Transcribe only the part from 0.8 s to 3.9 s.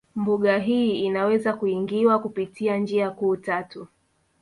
inaweza kuingiwa kupitia njia kuu tatu